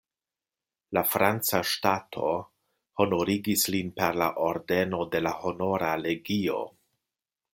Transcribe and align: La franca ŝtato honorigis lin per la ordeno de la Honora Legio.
La 0.97 1.01
franca 1.09 1.59
ŝtato 1.71 2.31
honorigis 3.01 3.67
lin 3.75 3.93
per 4.01 4.17
la 4.23 4.31
ordeno 4.47 5.03
de 5.17 5.23
la 5.29 5.37
Honora 5.51 5.95
Legio. 6.07 6.59